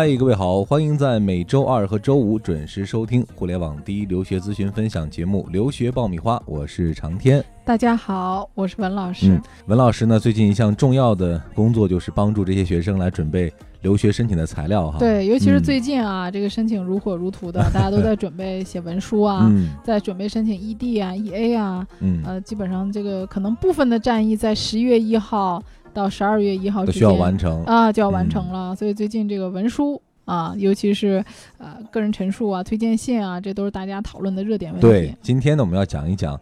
[0.00, 7.44] 嗨，各位好，欢迎在每周二和周五准时收听互联网第一留学咨询分享节目《留学爆米花》，我是长天。
[7.66, 9.26] 大家好，我是文老师。
[9.28, 13.52] 嗯，文老师呢，最近一项重要的工作就是帮助这些学生来准备
[13.82, 14.98] 留学申请的材料哈。
[14.98, 25.62] 对，尤其是嗯最近啊，这个申请如火如荼的， 大家都在准备写文书啊，嗯在准备申请 ED 啊、EA 啊，嗯，呃，基本上这个可能部分的战役在十一月一号
[25.92, 27.64] 到十二月一号之间需要完成。
[27.64, 30.00] 啊就要完成嗯了，所以最近这个文书。
[30.26, 31.24] 啊，尤其是
[31.58, 34.86] 呃个人陈述啊、推荐信啊，这都是大家讨论的热点问题。
[34.86, 36.40] 对，今天呢，我们要讲一讲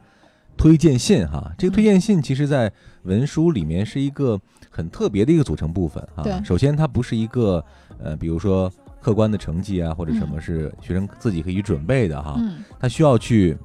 [0.58, 1.50] 推荐信哈。
[1.56, 2.70] 这个推荐信其实在
[3.04, 6.22] 文书里面是一个很特别的一个组成部分哈。
[6.22, 7.64] 对首先它不是一个
[7.98, 8.70] 呃，比如说
[9.00, 12.34] 客观的成绩啊，或者什么是学生自己可以准备的哈。
[12.36, 13.56] 嗯，他需要去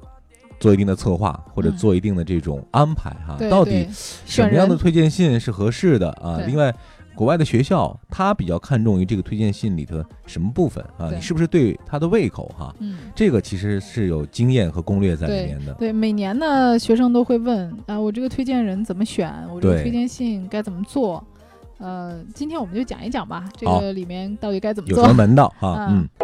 [0.64, 3.36] 做一定的策划或者嗯做一定的这种安排哈。
[3.38, 3.86] 对，到底
[4.24, 6.40] 什么样的推荐信是合适的啊？
[6.46, 6.74] 另外，
[7.14, 11.10] 国外的学校他比较看重于这个推荐信里头什么部分啊？
[11.14, 12.74] 你是不是对他的胃口哈？
[12.78, 12.96] 嗯。
[13.14, 15.74] 这个其实是有经验和攻略在里面的。
[15.74, 19.30] 对，每年呢，学生都会问啊，我这个推荐人怎么选？
[19.52, 21.22] 我这个推荐信该怎么做？
[21.76, 25.14] 呃，今天我们就讲一讲吧，这个里面到底该怎么做有什么？
[25.14, 25.88] 门道 哈？
[25.90, 26.23] 嗯嗯，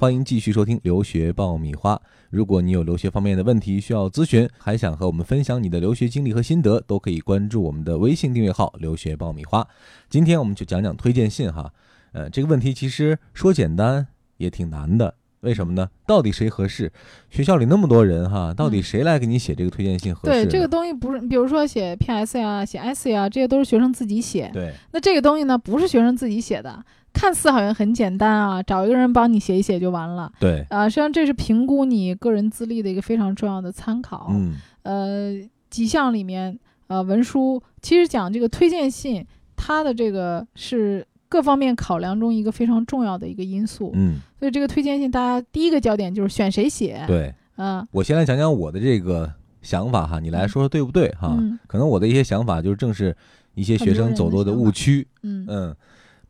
[0.00, 2.00] 欢迎继续收听留学爆米花。
[2.30, 9.68] 如果你有留学方面的问题需要咨询，还想和我们分享你的留学经历和心得，都可以关注我们的微信订阅号“留学爆米花”。
[10.08, 11.70] 今天我们就讲讲推荐信哈。
[12.12, 14.06] 呃，这个问题其实说简单
[14.38, 15.88] 也挺难的，为什么呢？
[16.06, 16.92] 到底谁合适？
[17.30, 24.50] 学校里那么多人哈，到底嗯谁来给你写这个推荐信合适对，这个东西不是，比如说写 PS 呀、写 essay 啊，这些都是学生自己写。
[24.52, 30.30] 对那这个东西呢，不是学生自己写的，看似好像很简单啊，找一个人帮你写一写就完了。
[30.38, 34.28] 对，啊、实际上这是评估你个人资历的一个非常重要的参考。
[34.30, 35.32] 嗯呃，
[35.70, 36.58] 几项里面，
[36.88, 43.92] 呃，文书其实讲这个推荐信，它的这个是各方面考量中一个非常重要的一个因素。
[43.94, 47.32] 嗯，所以这个推荐信，大家第一个焦点就是选谁写。，对。
[47.56, 49.30] 嗯我先来讲讲我的这个
[49.62, 51.36] 想法哈，你来说说对不对哈？
[51.38, 53.16] 嗯可能我的一些想法就是正是
[53.54, 55.06] 一些学生走多的误区。
[55.22, 55.76] 嗯嗯，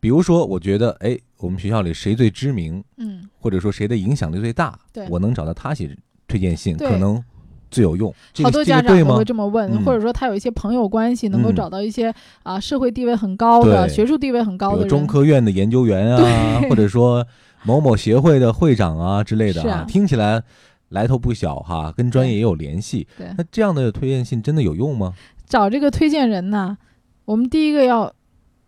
[0.01, 5.97] 比如说，我觉得，哎，我们学校里谁最知名，嗯，或者说谁的影响力最大，对我能找到他写
[6.27, 7.23] 推荐信，可能
[7.71, 8.13] 最有用。
[8.33, 9.25] 这个好多家长都会？
[9.25, 9.85] 这么问，嗯。
[9.85, 11.55] 或者说他有一些朋友关系，能够嗯。
[11.55, 17.27] 找到一些啊、社会地位很高的、学术地位很高的中科院的研究员啊，或者说
[17.65, 20.43] 某某协会的会长啊之类的听起来
[20.89, 23.07] 来头不小哈，跟专业也有联系。
[23.17, 23.29] 对。
[23.39, 25.15] 那这样的推荐信真的有用吗？
[25.47, 26.79] 找这个推荐人呢，
[27.25, 28.13] 我们第一个要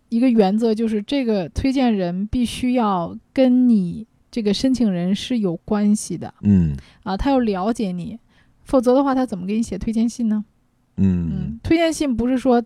[0.08, 6.34] 一个原则就是，这个推荐人必须要跟你这个申请人是有关系的。
[6.42, 6.76] 嗯。
[7.02, 8.18] 啊，他要了解你，
[8.64, 10.44] 否则的话，他怎么给你写推荐信呢？
[10.96, 12.62] 嗯，推荐信不是说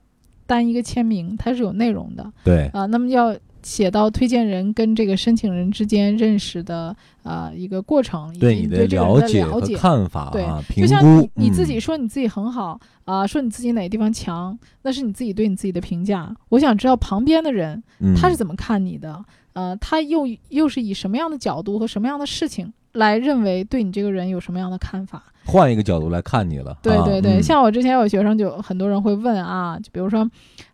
[0.46, 3.36] 单一个签名，它是有内容的对，啊，那么要。
[3.62, 10.46] 写到推荐人跟这个申请人之间认识的啊、一个过程，以及对你的对这个人的解和了解，看法对
[10.76, 16.32] 就像你你自己嗯说你自己很好啊、说你自己哪个地方强，那是你自己对你自己的评价。
[16.50, 17.82] 我想知道旁边的人
[18.16, 19.24] 他是嗯怎么看你的，
[19.54, 25.22] 呃，他又又是以什么样的角度和什么样的事情来认为对你这个人有什么样的看法？
[25.44, 26.72] 换一个角度来看你了。
[26.72, 30.28] 啊对对对，嗯像我之前有学生就很多人会问啊，就比如说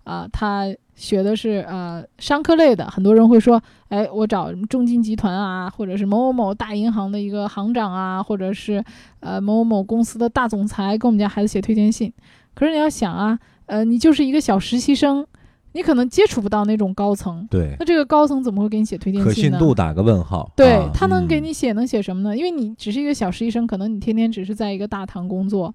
[0.04, 0.64] 啊、他
[0.96, 8.82] 学的是呃商科类的，很多人会说，哎，我找什么中金集团啊，或者是某某某大银行的一个行长啊，或者是
[9.20, 12.12] 呃某某某公司的大总裁给我们家孩子写推荐信。
[12.54, 15.24] 可是你要想啊，呃，你就是一个小实习生，
[15.72, 19.58] 你可能接触不到那种高层，对那这个高层怎么会给你写推荐信呢？
[19.58, 20.50] 信度打个问号。
[20.54, 22.36] 对、啊他能给嗯你写能写什么呢？
[22.36, 25.74] 因为你只是一个小实习生，可能你天天只是在一个大堂工作，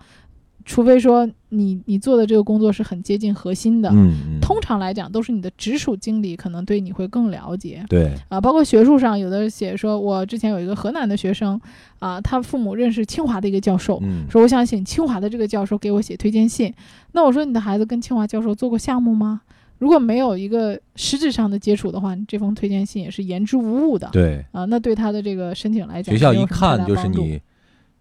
[0.66, 3.90] 除非说你你做的这个工作是很接近核心的。
[3.90, 11.60] 嗯嗯，通常来讲，都是你的直属经理可能对你会更了解对啊，包括学术上，有的写说，我之前有一个河南的学生
[12.00, 16.72] 啊，他父母认识清华的一个教授，嗯说我想请清华的这个教授给我写推荐信。
[17.14, 19.42] 那我说你的孩子跟清华教授做过项目吗？
[19.80, 24.10] 如果没有一个实质上的接触的话，这封推荐信也是言之无物的。
[24.12, 27.40] 对，啊，那对他的这个申请来讲，学校一看就是你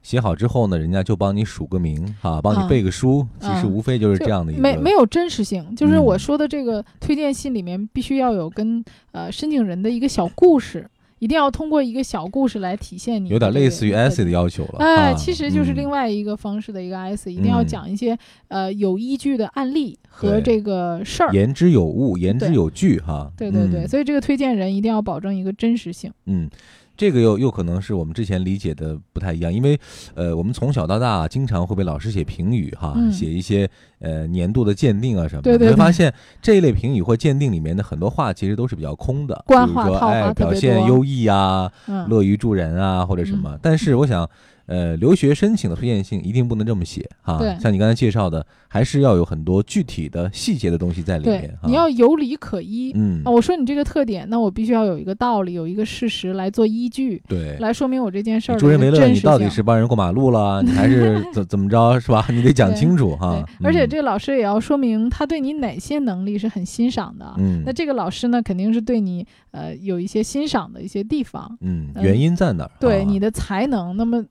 [0.02, 5.74] 写好之后呢，人家就帮你署个名哈，帮啊你背个书，其实啊无非就是这样的一个没没有真实性。
[5.74, 10.88] 就是我嗯说的这个推荐信里面必须要有跟呃申请人的一个小故事，
[11.26, 14.78] 一定要通过一个小故事来体现你有点类似于特 essay 的要求了。
[14.78, 21.32] 哎，啊其实就是另嗯外一个方式的一个 essay，、一定要嗯讲一些呃有依据的案例和这个事儿。
[21.32, 23.28] 言之有物，言之有据哈。
[23.36, 26.12] 对对对，嗯所以这个推荐人一定要保证一个真实性。
[26.26, 26.48] 嗯，
[26.96, 29.78] 这个又又可能是我们之前理解的不太一样，因为
[30.14, 35.50] 呃，我们从小到大经常会被老师写评语哈，嗯写一些呃年度的鉴定啊什么的。
[35.50, 43.58] 对对对你会发现这一类评语或鉴定里面的很多话其实都是比较空的，比如说哎表现优异啊，嗯，乐于助人啊或者什么。
[43.62, 44.28] 但是我想。
[44.66, 51.68] 呃，留学申请的推荐信一定不能这么写哈，对像你刚才介绍的，还是要有很多具体的细节的东西在里面，哈。
[51.68, 52.92] 你要有理可依。
[52.94, 62.26] 嗯啊，，我说你这个特点，那我必须要有一个道理，有一个事实来做依据，对，来说明我这件事儿助人为乐，你到底是帮人过马路了， 你还是怎怎么着，是吧？
[62.30, 67.34] 你得讲清楚哈对。，而且嗯这个老师也要说明他对你哪些能力是很欣赏的。
[67.38, 72.66] 嗯那这个老师呢，肯定是对你呃有一些欣赏的一些地方，嗯，嗯原因在哪儿？
[72.66, 73.96] 啊对你的才能。
[73.96, 74.24] 那么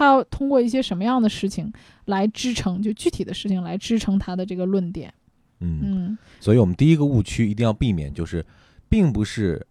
[0.00, 1.70] 他要通过一些什么样的事情
[2.06, 5.12] 来支撑，就具体的事情来支撑他的这个论点。
[5.58, 8.42] 嗯，嗯，所以我们第一个误区一定要避免，就是
[8.88, 9.66] 并不是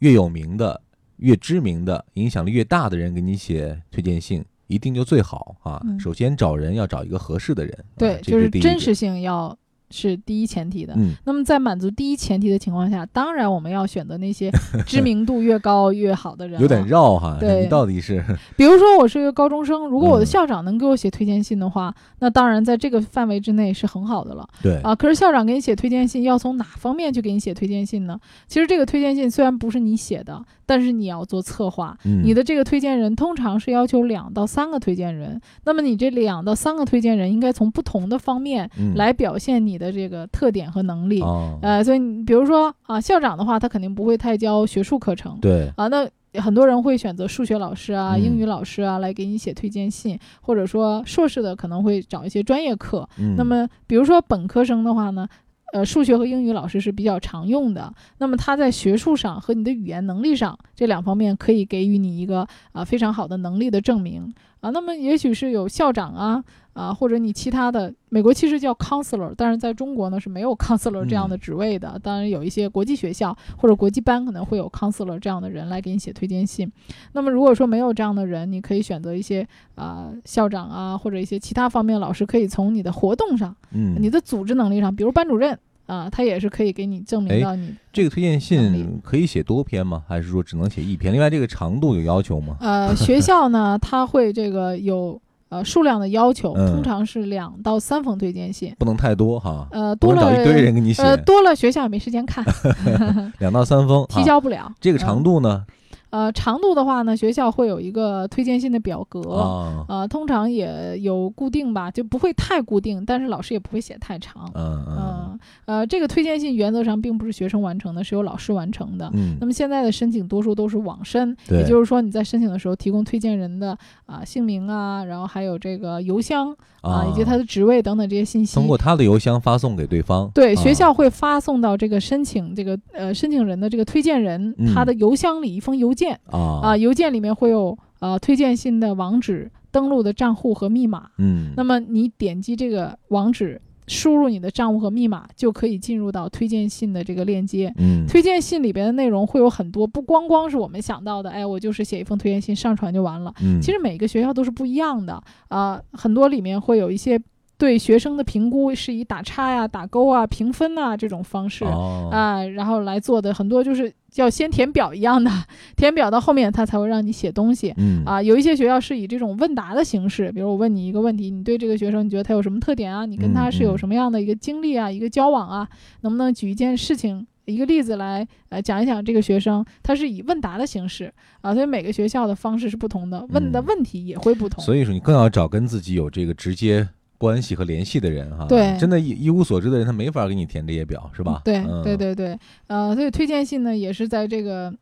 [0.00, 0.78] 越有名的、
[1.16, 5.80] 越知名的、影响力越大的人给你写推荐信，一定就最好啊。
[5.86, 9.56] 嗯首先找人要找一个合适的人，啊对，就是真实性要
[9.90, 10.92] 是第一前提的。
[10.96, 14.50] 嗯，那么在满足第一前提的情况下，当然我们要选择那些
[14.86, 16.80] 知名度越高越好的人、啊有点。
[16.90, 17.36] 绕哈。
[17.38, 18.24] 对你到底是
[18.56, 24.94] 比如说我是一个高中生，如果我的嗯校长能给我写推荐信的话，那当然在这个范围之内是很好的了对啊。
[24.94, 28.18] 可是校长给你写推荐信，要从哪方面去给你写推荐信呢？
[28.46, 41.20] 其实这个推荐信虽然不是你写的，但是你要做策划，嗯你的这个推荐人通常是要求两到三个推荐人，那么你这两到三个推荐人应该从不同的方面嗯来表现你的这个特点和能力。
[41.22, 46.08] 哦，呃，所以你比如说啊，校长的话，他肯定不会太教学术课程对，啊，那。
[46.34, 53.04] 很多人会选择数学老师啊、嗯英语老师啊来给你写推荐信，或者说硕士的可能会找一些专业课。
[53.18, 55.26] 嗯那么，比如说本科生的话呢，
[55.72, 57.92] 呃，数学和英语老师是比较常用的。
[58.18, 64.70] 那么他在学术上和你的语言能力上这两方面可以给予你一个啊、非常好的能力的证明啊。
[64.70, 71.98] 那么也许是有校长啊啊，或者你其他的，美国其实叫 counselor，但是在中国呢是没有 counselor 这样的职位的。
[72.02, 76.70] 当然有一些国际学校或者国际班可能会有 counselor 这样的人来给你写推荐信。
[77.12, 83.54] 那么如果说没有这样的人，你可以选择一些啊、校长啊或者一些其他方面的老师，可以从你的活动上。
[83.72, 85.58] 嗯，你的组织能力上，比如班主任
[85.90, 90.04] 啊，他也是可以给你证明哎到你这个推荐信可以写多篇吗？
[90.06, 91.12] 还是说只能写一篇？
[91.12, 92.56] 另外，这个长度有要求吗？
[92.60, 98.72] 呃学校呢，他会这个有呃数量的要求，嗯通常是两到三封推荐信。
[98.78, 102.44] 不能太多哈，呃，多了找一堆人给你写，呃多了学校也没时间看，
[103.40, 104.72] 两到三封，提啊交不了。
[104.80, 105.64] 这个长嗯度呢？
[106.10, 109.20] 呃长度的话呢，学校会有一个推荐信的表格。
[109.20, 114.50] 啊，呃，通常也有固定吧，就不会太固定，但是老师也不会写太长。
[114.54, 119.10] 嗯嗯嗯，呃，这个推荐信原则上并不是学生完成的，是由老师完成的。
[119.14, 128.54] 嗯那么现在的申请多数都是网申，也就是说你在申请的时候提供推荐人的啊、姓名啊，然后还有这个邮箱啊，以及他的职位等等这些信息。
[128.54, 141.10] 通过他的邮箱发送给对方，对，啊学校会发送到这个申请这个呃申请人的这个推荐人、嗯他的邮箱里一封邮件啊啊、邮件里面会有呃推荐信的网址、登录的账户和密码。
[141.18, 147.72] 嗯，那么你点击这个网址，输入你的账户和密码，就可以进入到推荐信的这个链接。
[147.76, 153.32] 嗯推荐信里边的内容会有很多，不光光是我们想到的，哎，我就是写一封推荐信上传就完了。
[153.42, 157.20] 嗯，其实每个学校都是不一样的啊、很多里面会有一些
[157.60, 165.30] 对学生的评估是以打叉呀、打勾啊、评分啊这种方式啊、哦然后来做的，很多就是要先填表一样的，
[165.76, 167.74] 填表到后面他才会让你写东西。
[167.76, 173.04] 嗯啊，有一些学校是以这种问答的形式，比如我问你一个问题，你对这个学生你觉得他有什么特点啊？
[173.04, 175.68] 你跟他是有什么样的一个经历啊，一个交往啊？
[176.00, 179.62] 能不能举一件事情、一个例子来呃讲一讲这个学生？
[179.82, 181.12] 他是以问答的形式
[181.42, 184.64] 啊，所以每个学校的方式是不同的，问的嗯问题也会不同。
[184.64, 186.88] 所以说你更要找跟自己有这个直接
[187.20, 191.42] 关系和联系的人哈，对真的一一无所知的人他没法给你填这些表是吧？
[191.44, 194.72] 对嗯对对对，呃，所以推荐信呢也是在这个。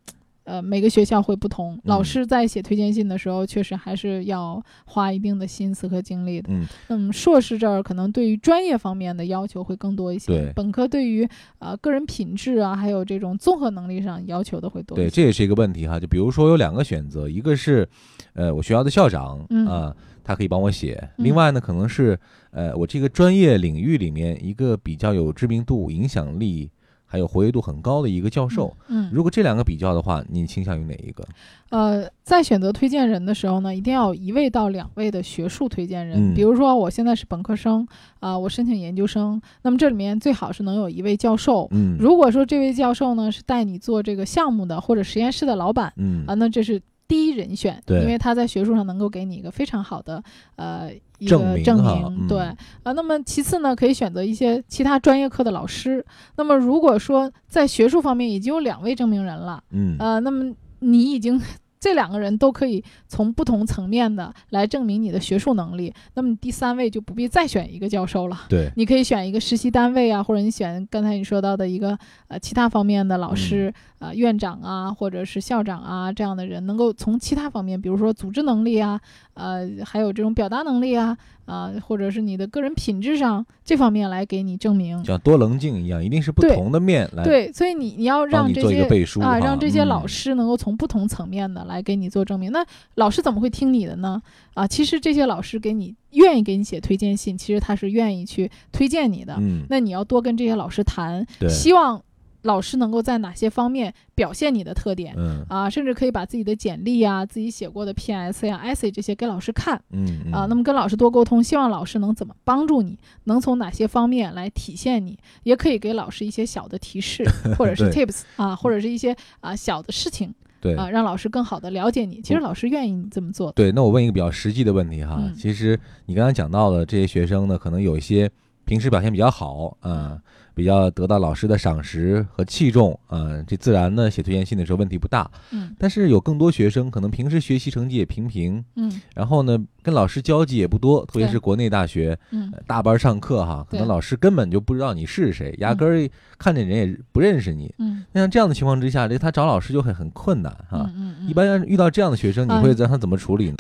[0.45, 6.49] 呃，每个学校会不同，老嗯师在写推荐信的时候，确实还是要花一定的心思和精力的。
[6.51, 10.29] 嗯嗯，硕士这儿可能对于专业方面的要求会更多一些。
[10.29, 11.29] 对本科对于
[11.59, 16.01] 呃个人品质啊，还有这种综合能力上要求的会多一对，这也是一个问题哈。
[16.01, 17.87] 就比如说有两个选择，一个是，
[18.33, 19.95] 呃，我学校的校长嗯啊，
[20.29, 22.19] 他可以帮我写；嗯另外呢，可能是，
[22.51, 26.71] 呃，我这个专业领域里面一个比较有知名度、影响力
[27.07, 28.77] 还有活跃度很高的一个教授。
[28.89, 31.27] 嗯，如果这两个比较的话，你倾向于哪一个？
[31.71, 36.33] 呃，在选择推荐人的时候呢，一定要有一位到两位的学术推荐人。
[36.33, 37.89] 嗯比如说，我现在是本科生
[38.21, 41.67] 啊、我申请研究生，那么这里面最好是能有一位教授。
[41.71, 50.23] 嗯如果说这位教授呢是带你做这个项目的或者实验室的老板嗯啊，那这是第一人选，对因为他在学术上能够给你一个非常好的
[50.57, 52.93] 呃一证明个证明，嗯对啊。
[52.93, 56.05] 那么其次呢，可以选择一些其他专业课的老师。
[56.37, 61.41] 那么如果说在学术方面已经有两位证明人了，嗯呃，那么你已经
[61.81, 68.41] 这两个人都可以从不同层面的来证明你的学术能力，那么你第三位就不必再选一个教授了。
[68.49, 79.01] 对，你可以选一个实习单位啊，或者你选刚才你说到的一个呃其他方面的老师，呃院长啊，或者是校长啊这样的人，能够从其他方面，比如说组织能力啊，
[79.35, 81.17] 呃还有这种表达能力啊，
[81.47, 85.05] 啊、或者是你的个人品质上这方面来给你证明。
[85.05, 88.83] 像多棱镜一样，一定是不同的面来对，所以你你要让这些
[89.23, 92.51] 啊，让这些老嗯师能够从不同层面的来给你做证明。
[92.51, 94.21] 那老师怎么会听你的呢？
[94.55, 99.37] 啊，其实这些老师给你愿意给你写推荐信，其实他是愿意去推荐你的。
[99.39, 102.03] 嗯，那你要多跟这些老师谈，希望
[102.43, 105.13] 老师能够在哪些方面表现你的特点。
[105.17, 110.47] 嗯啊，甚至可以把自己的简历啊、自己写过的 PS 呀、essay 这些给老师看嗯嗯啊。
[110.49, 117.25] 那么跟老师多沟通，希望老师能怎么帮助你，能从哪些方面来体现你，也可以给老师一些小的提示，
[117.59, 122.21] 或者是 tips 啊，或者是一些啊小的事情对啊，让老师更好的了解你。
[122.21, 123.53] 其实老师愿意你这么做的。
[123.55, 128.31] 对，那我问一个比较实际的问题哈，嗯其实你刚刚讲到了这些学生呢，可能有一些
[128.65, 130.19] 平时表现比较好啊、
[130.59, 135.31] 比较得到老师的赏识和器重啊、这自然呢写推荐信的时候问题不大。
[135.53, 135.73] 嗯。
[135.79, 139.01] 但是有更多学生可能平时学习成绩也平平，嗯。
[139.15, 142.51] 然后呢跟老师交际也不多，特别是国内大学嗯。
[142.53, 147.73] 呃大班上课哈，可能老师根本就不知道你是谁，压根儿看见人也不认识你。
[147.79, 148.05] 嗯。
[148.11, 150.85] 那像这样的情况之下，这他找老师就会很困难哈。
[150.89, 153.57] 嗯嗯嗯，一般遇到这样的学生，你啊会让他怎么处理呢？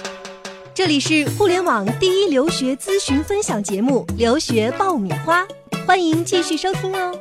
[0.74, 5.42] 这里是互联网第一留学咨询分享节目《留学爆米花》，
[5.88, 7.18] 欢迎继续收听哦。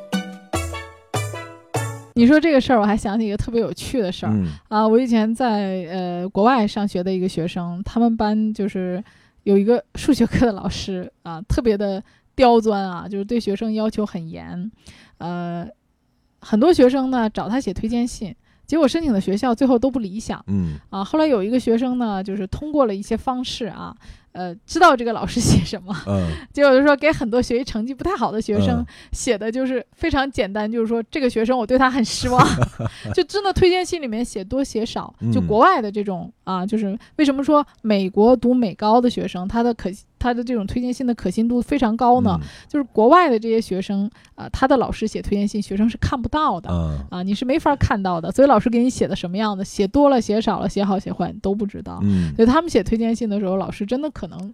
[2.16, 4.34] 你说这个事儿，我还想起一个特别有趣的事儿。
[4.34, 9.02] 嗯啊，我以前在呃国外上学的一个学生，他们班就是
[9.44, 12.04] 有一个数学课的老师啊，特别的
[12.36, 14.70] 刁钻啊， 就是对学生要求很严，
[15.20, 15.66] 呃，
[16.42, 18.36] 很多学生呢找他写推荐信，
[18.68, 20.44] 结果申请的学校最后都不理想。
[20.48, 20.76] 嗯。
[20.92, 21.04] 啊。
[21.04, 23.96] 后来有一个学生呢，就是通过了一些方式啊，
[24.34, 26.28] 呃，知道这个老师写什么，嗯。
[26.54, 28.86] 结果就说给很多学习成绩不太好的学生嗯。
[29.14, 32.46] 写的就是非常简单，就是说这个学生我对他很失望，
[33.16, 39.90] 就真的推荐信里面写多写少，就嗯国外的这种啊，就是为什么说美国读美高的学生他的可
[40.28, 42.38] 他的这种推荐信的可信度非常高呢？
[42.42, 46.70] 嗯就是国外的这些学生啊，他的老师写推荐信，学生是看不到的。
[46.70, 52.00] 嗯啊，你是没法看到的，所以老师给你写的什么样的，写多了、写少了、写好、写坏，你都不知道。
[52.04, 54.54] 嗯，所以他们写推荐信的时候，老师真的可能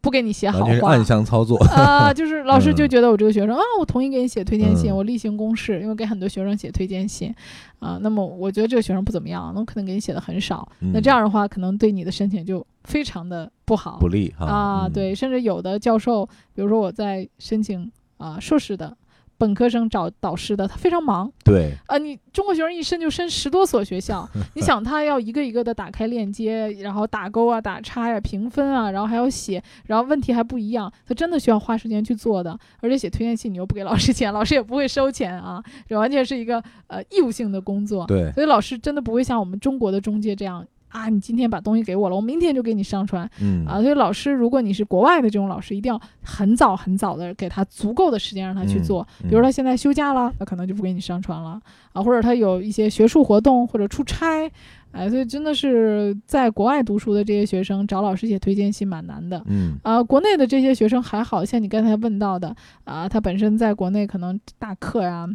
[0.00, 1.58] 不给你写好话，暗箱操作。
[1.74, 2.88] 啊，就是老师就嗯。
[2.88, 4.96] 觉得我这个学生啊，我同意给你写推荐信，嗯。
[4.96, 7.34] 我例行公事，因为给很多学生写推荐信，
[7.78, 13.98] 啊，那么我觉得这个学生不怎么样，那我可能给你写的很少，那嗯这样的话，可能对你的申请就非常的不好。
[14.00, 14.46] 不利哈。
[14.46, 14.92] 啊，嗯。
[14.92, 18.96] 对，甚至有的教授，比如说我在申请啊硕士的。
[19.40, 21.96] 本科生找导师的，他非常忙对，啊！
[21.96, 32.58] 你中国学生一申就申十多所学校， 你想他要一个一个的打开链接，然后打勾啊、打叉呀、评分啊，然后还要写，然后问题还不一样，他真的需要花时间去做的。
[32.80, 38.04] 而且写推荐信你又不给老师钱， 老师也不会收钱啊，这完全是一个呃义务性的工作。
[38.06, 43.80] 对，所以老师真的不会像我们中国的中介这样啊，你今天把东西给我了，我明天就给你上传嗯啊。
[43.80, 49.08] 所以老师，如果你是国外的这种老师，一定要很早很早的给他足够的时间让他去嗯做。
[49.22, 51.60] 嗯比如他现在休假了，那可能就不给你上传了
[51.92, 54.50] 啊，或者他有一些学术活动或者出差，
[54.92, 59.40] 哎，所以真的是在国外读书的这些学生找老师写推荐信蛮难的。
[59.46, 65.28] 嗯啊，国内的这些学生还好像你刚才问到的啊，他本身在国内可能大课呀、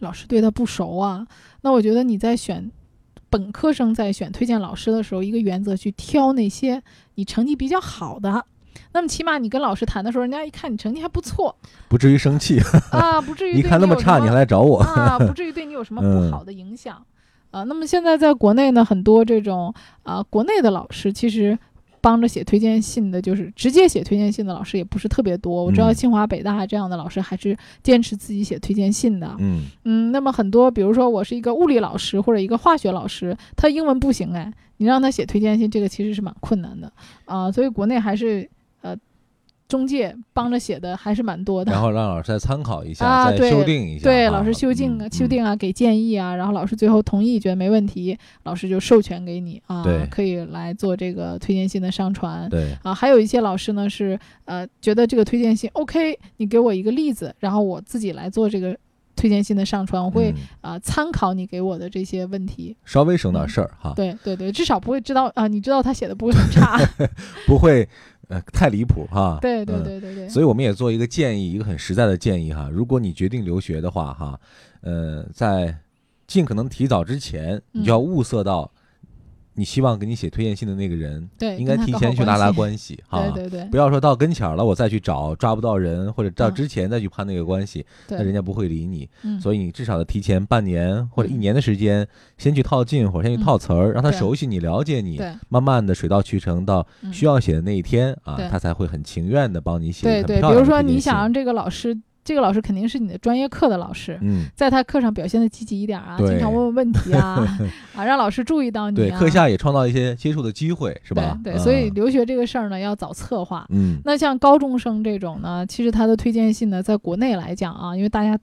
[0.00, 1.26] 老师对他不熟啊，
[1.62, 2.70] 那我觉得你在选
[3.30, 6.82] 本科生在选推荐老师的时候，一个原则去挑那些
[7.16, 8.44] 你成绩比较好的。
[8.92, 11.54] 那么起码你跟老师谈的时候，人家一看你成绩还不错
[11.88, 12.60] 不至于生气。
[12.90, 14.78] 啊，不至于一对 看那么差，你还来找我？
[14.80, 17.02] 啊，不至于对你有什么不嗯好的影响。
[17.50, 21.58] 啊， 那么现在在国内呢，很多这种啊，国内的老师其实
[22.06, 25.64] 帮着写推荐信的，就是直接写推荐信的老师也不是特别多。
[25.64, 29.34] 我知道嗯清华、北大这样的老师还是坚持自己写推荐信的。
[29.40, 36.92] 嗯嗯，那么很多，比如说我是一个物理老师或者一个化学老师，他英文不行哎，你让他写推荐信，这个其实是蛮困难的
[37.24, 37.50] 啊。
[37.50, 38.48] 所以国内还是
[38.82, 38.96] 呃
[39.68, 41.72] 中介帮着写的还是蛮多的。
[41.72, 44.10] 然后让老师再参考一下，再修订一下啊。
[44.10, 52.50] 对，老师修订啊嗯修订啊，给建议啊，然后老师最后同意，觉得没问题，老师就授权给你啊，可以来做这个推荐信的上传嗯。
[52.50, 58.76] 对，啊，还有一些老师呢是呃觉得这个推荐信 OK，你给我一个例子，然后我自己来做这个
[59.16, 60.30] 推荐信的上传，我会
[60.62, 62.76] 嗯啊、参考你给我的这些问题。
[62.84, 66.78] 稍微省点事儿哈，对对对，至少不会知道啊、你知道他写的不会很差。
[67.48, 67.88] 不会
[68.28, 69.38] 呃太离谱哈。
[69.40, 72.68] 对对对对，所以我们也做一个建议，一个很实在的建议哈。
[72.72, 74.40] 如果你决定留学的话哈，
[74.80, 75.76] 呃，在
[76.26, 78.70] 尽可能提早之前，你就要物色到
[79.56, 82.52] 你希望给你写推荐信的那个人， 对，应该提前去拉拉。
[82.52, 83.20] 关系哈。
[83.34, 83.60] 对对。
[83.60, 86.54] 对不要说到跟前儿了，我再去找抓不到人，或者到嗯。
[86.54, 89.08] 之前再去攀那个关系，那人，家不会理你。
[89.24, 91.40] 嗯，所以你至少得提前半年或者一嗯。
[91.40, 92.06] 年的时间，
[92.38, 95.32] 先去套近乎，先去套词儿，让他熟悉你、了解你，对。
[95.48, 97.12] 慢慢的水到渠成，到嗯。
[97.12, 101.26] 需要写的那一天啊，他才会很情愿的帮你写对对，很漂比如说你想让。
[101.36, 101.94] 这个老师，
[102.26, 107.46] 这个老师肯定是你的专业课的老师，嗯，在他课上表现的积极一点啊，经常问问问题啊，
[107.94, 109.18] 啊，让老师注意到你、对，啊。
[109.18, 111.38] 课下也创造一些接触的机会，是吧？
[111.44, 113.64] 对对，所以嗯留学这个事儿呢，要早策划。
[113.70, 118.36] 嗯，那像高中生这种呢，其实他的推荐信呢，在国内来讲啊，因为大家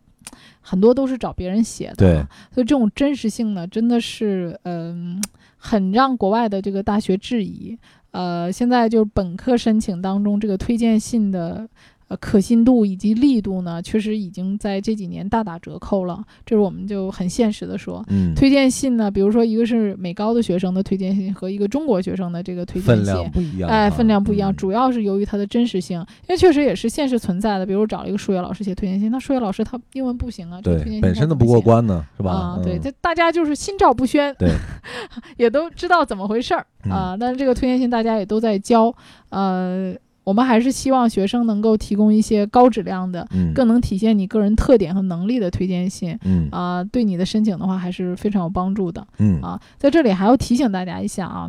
[0.62, 2.14] 很多都是找别人写的，对，
[2.54, 5.22] 所以这种真实性呢，真的是嗯、
[5.58, 7.78] 很让国外的这个大学质疑。
[8.12, 11.68] 呃，现在就是本科申请当中，这个推荐信的
[12.14, 16.24] 呃可信度以及力度呢，确实已经在这几年大打折扣了。
[16.46, 27.66] 这是我们就很现实的说，嗯，推荐信呢，比如说一个是美高的学生的推荐信和一个中国学生的这个推荐分信，量不一样，哎，啊分量不一样，嗯主要是由于它的真实性，因为确实也是现实存在的。
[27.66, 32.32] 比如找了一个数学老师写推荐信，那数学老师他英文不行啊，这个推荐信对本身都不过关呢，是吧？
[32.32, 34.50] 啊，对，嗯这大家就是心照不宣，对，
[35.38, 37.18] 也都知道怎么回事儿嗯啊。
[37.20, 38.94] 但是这个推荐信大家也都在交，
[39.30, 39.94] 呃，
[40.24, 49.06] 我们还是希望学生能够提供一些高质量的、嗯更能体现你个人特点和能力的推荐信嗯啊，对你的申请的话还是非常有帮助的。
[49.20, 51.48] 嗯啊，在这里还要提醒大家一下啊，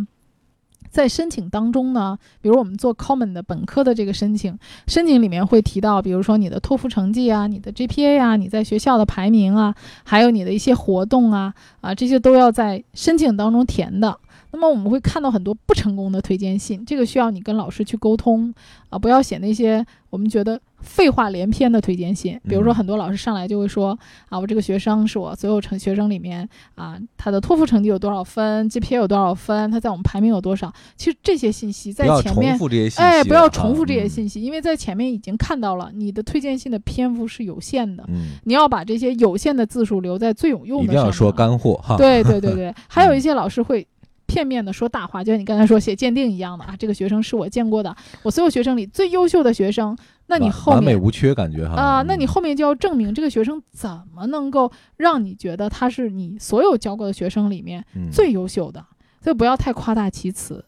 [0.91, 14.19] 在申请当中呢，比如我们做 Common 的本科的这个申请，申请里面会提到，比如说你的托福成绩啊、你的 GPA 啊、你在学校的排名啊，还有你的一些活动啊啊，这些都要在申请当中填的。
[14.55, 18.55] 那么我们会看到很多不成功的推荐信，这个需要你跟老师去沟通
[18.89, 22.41] 啊，不要写那些我们觉得废话连篇的推荐信。
[22.49, 30.73] 比如说，嗯很多老师上来就会说啊，我这个学生是我所有成学生里面啊，他的托福成绩有多少分，GPA 有多少分，他在我们排名有多少。
[30.97, 32.57] 其实这些信息在前面。
[32.57, 40.95] 复这些信息，哎，不要啊重复这些嗯信息，因为在前面已经看到了你的推荐信的篇幅是有限的，嗯，你要把这些有限的字数留在最有用的上面。
[40.95, 43.85] 一定要说干货哈，对对对对， 还有一些老师会
[44.27, 58.85] 片面的说大话，就像你刚才说写鉴定一样的啊，这个学生是我见过的，我所有学生里最优秀的学生，那你后面完美无缺感觉哈啊、那你嗯后面就要证明这个学生怎么能够让你觉得他是你所有教过的学生里面嗯最优秀的，
[59.21, 60.65] 所以不要太夸大其词。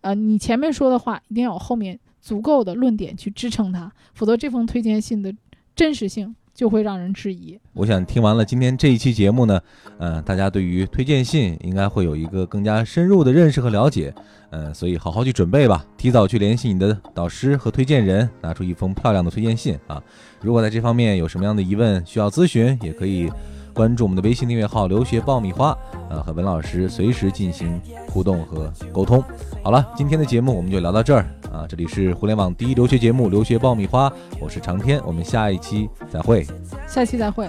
[0.00, 5.34] 呃，你前面说的话一定要有后面足够的论点去支撑它，否则这封推荐信的
[5.74, 7.56] 真实性就会让人质疑。
[7.72, 9.60] 我想听完了今天这一期节目呢，
[9.96, 14.12] 呃，大家对于推荐信应该会有一个更加深入的认识和了解，
[14.50, 20.02] 嗯，所以好好去准备吧，提早去联系你的导师和推荐人，拿出一封漂亮的推荐信啊。
[20.40, 23.30] 如果在这方面有什么样的疑问需要咨询，也可以
[23.78, 25.70] 关注我们的微信订阅号“留学爆米花”，
[26.10, 29.22] 呃，和文老师随时进行互动和沟通。
[29.62, 34.10] 好了，今天的节目我们就聊到这儿啊，这里是互联网第一留学节目《留学爆米花》，
[34.40, 36.44] 我是长天，我们下一期再会。
[36.88, 37.48] 下期再会。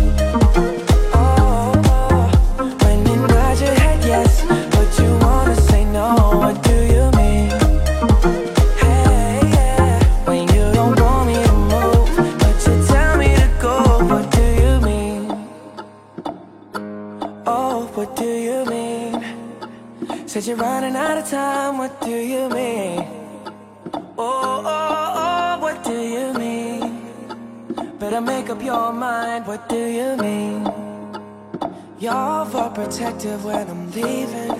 [32.99, 34.53] You're when I'm leaving.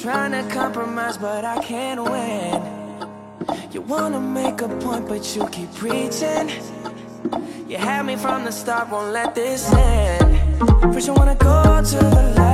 [0.00, 2.62] Trying to compromise, but I can't win.
[3.72, 6.50] You wanna make a point, but you keep preaching.
[7.66, 10.62] You had me from the start, won't let this end.
[10.94, 12.49] First you wanna go to the left,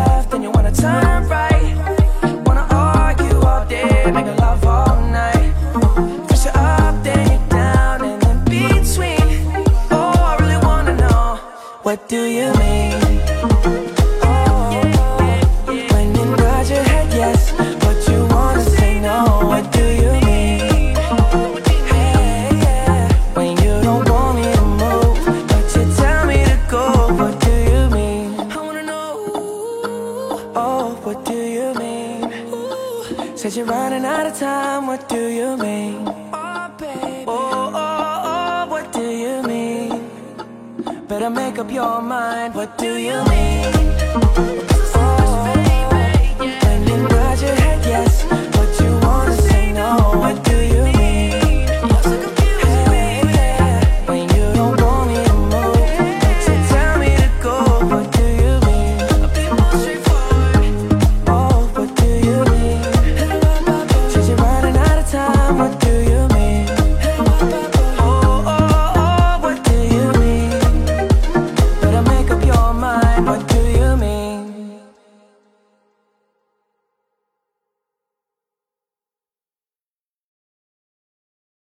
[41.50, 43.72] make up your mind, what do you mean?
[44.96, 45.44] Oh,
[46.64, 48.24] when you nod your head yes,
[48.56, 49.90] but you wanna say no,
[50.22, 50.75] what do you